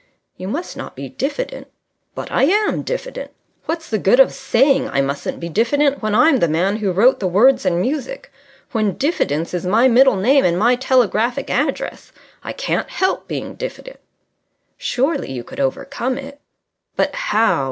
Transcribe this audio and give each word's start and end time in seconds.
"You 0.35 0.47
must 0.47 0.75
not 0.75 0.95
be 0.95 1.09
diffident." 1.09 1.67
"But 2.15 2.31
I 2.31 2.45
am 2.45 2.81
diffident. 2.81 3.29
What's 3.67 3.87
the 3.87 3.99
good 3.99 4.19
of 4.19 4.33
saying 4.33 4.89
I 4.89 4.99
mustn't 4.99 5.39
be 5.39 5.47
diffident 5.47 6.01
when 6.01 6.15
I'm 6.15 6.37
the 6.37 6.47
man 6.47 6.77
who 6.77 6.91
wrote 6.91 7.19
the 7.19 7.27
words 7.27 7.67
and 7.67 7.79
music, 7.79 8.31
when 8.71 8.97
Diffidence 8.97 9.53
is 9.53 9.63
my 9.63 9.87
middle 9.87 10.15
name 10.15 10.43
and 10.43 10.57
my 10.57 10.75
telegraphic 10.75 11.51
address? 11.51 12.11
I 12.43 12.51
can't 12.51 12.89
help 12.89 13.27
being 13.27 13.53
diffident." 13.53 13.99
"Surely 14.75 15.31
you 15.31 15.43
could 15.43 15.59
overcome 15.59 16.17
it?" 16.17 16.39
"But 16.95 17.13
how? 17.13 17.59